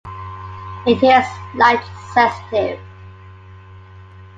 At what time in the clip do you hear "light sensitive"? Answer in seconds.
1.53-2.79